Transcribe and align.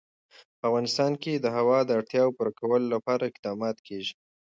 په 0.59 0.63
افغانستان 0.69 1.11
کې 1.23 1.33
د 1.37 1.45
هوا 1.57 1.79
د 1.85 1.89
اړتیاوو 1.99 2.35
پوره 2.37 2.51
کولو 2.59 2.85
لپاره 2.95 3.23
اقدامات 3.25 3.77
کېږي. 3.87 4.15